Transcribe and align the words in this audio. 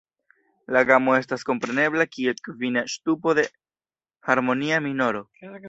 La 0.75 0.81
gamo 0.91 1.13
estas 1.17 1.45
komprenebla 1.49 2.07
kiel 2.15 2.41
kvina 2.49 2.85
ŝtupo 2.95 3.37
de 3.41 3.47
harmonia 4.31 4.85
minoro. 4.91 5.27